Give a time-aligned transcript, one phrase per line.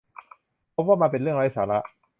[0.73, 1.79] พบว่ามันเป็นเรื่องไร้สาระ